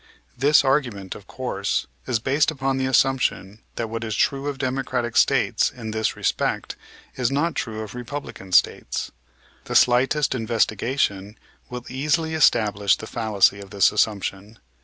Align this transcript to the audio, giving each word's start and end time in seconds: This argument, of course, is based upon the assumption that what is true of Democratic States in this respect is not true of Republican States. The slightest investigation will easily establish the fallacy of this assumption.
This 0.35 0.63
argument, 0.65 1.13
of 1.13 1.27
course, 1.27 1.85
is 2.07 2.17
based 2.17 2.49
upon 2.49 2.77
the 2.77 2.87
assumption 2.87 3.61
that 3.75 3.87
what 3.87 4.03
is 4.03 4.15
true 4.15 4.47
of 4.47 4.57
Democratic 4.57 5.15
States 5.15 5.69
in 5.69 5.91
this 5.91 6.15
respect 6.15 6.75
is 7.17 7.29
not 7.29 7.53
true 7.53 7.81
of 7.81 7.93
Republican 7.93 8.51
States. 8.51 9.11
The 9.65 9.75
slightest 9.75 10.33
investigation 10.33 11.37
will 11.69 11.85
easily 11.87 12.33
establish 12.33 12.95
the 12.97 13.05
fallacy 13.05 13.59
of 13.59 13.69
this 13.69 13.91
assumption. 13.91 14.57